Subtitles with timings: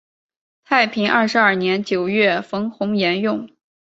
[0.65, 3.47] 太平二十二年九月冯弘沿用。